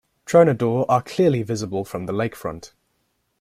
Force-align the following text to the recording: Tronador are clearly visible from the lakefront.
Tronador 0.25 0.85
are 0.89 1.03
clearly 1.03 1.43
visible 1.43 1.85
from 1.85 2.07
the 2.07 2.11
lakefront. 2.11 2.71